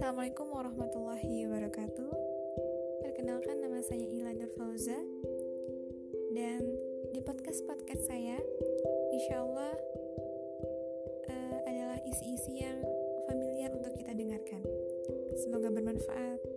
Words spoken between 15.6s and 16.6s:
bermanfaat.